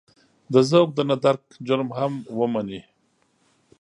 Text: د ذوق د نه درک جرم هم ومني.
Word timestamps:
د 0.53 0.55
ذوق 0.69 0.89
د 0.95 0.99
نه 1.09 1.15
درک 1.23 1.43
جرم 1.67 1.89
هم 1.97 2.13
ومني. 2.39 2.81